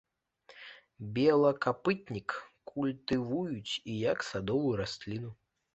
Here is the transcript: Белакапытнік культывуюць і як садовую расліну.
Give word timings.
Белакапытнік 1.17 2.29
культывуюць 2.73 3.71
і 3.71 3.93
як 4.11 4.19
садовую 4.31 4.75
расліну. 4.85 5.31